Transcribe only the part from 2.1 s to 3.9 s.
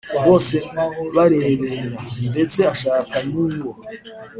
ndetse ashaka n'uwo